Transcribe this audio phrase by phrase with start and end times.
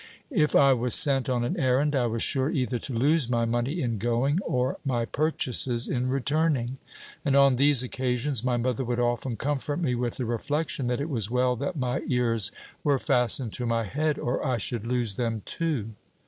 [0.31, 3.81] If I was sent on an errand, I was sure either to lose my money
[3.83, 6.79] in going, or my purchases in returning;
[7.23, 11.07] and on these occasions my mother would often comfort me with the reflection, that it
[11.11, 12.51] was well that my ears
[12.83, 15.91] were fastened to my head, or I should lose them too.